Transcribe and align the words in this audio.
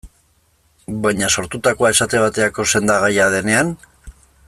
Baina, 1.03 1.29
sortutakoa, 1.35 1.91
esate 1.97 2.23
baterako, 2.25 2.67
sendagaia 2.75 3.29
denean? 3.39 3.75